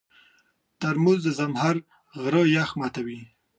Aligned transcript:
ترموز 0.79 1.19
د 1.25 1.29
زمهر 1.39 1.75
د 1.81 1.83
غره 2.23 2.43
یخ 2.57 2.69
ماتوي. 2.79 3.19